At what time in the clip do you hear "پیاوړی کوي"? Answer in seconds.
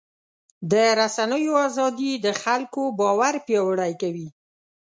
3.45-4.27